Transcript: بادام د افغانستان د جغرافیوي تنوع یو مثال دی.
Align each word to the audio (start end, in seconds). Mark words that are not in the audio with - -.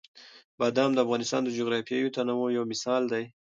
بادام 0.59 0.91
د 0.93 0.97
افغانستان 1.05 1.41
د 1.43 1.49
جغرافیوي 1.57 2.09
تنوع 2.15 2.49
یو 2.57 2.63
مثال 2.71 3.01
دی. 3.13 3.23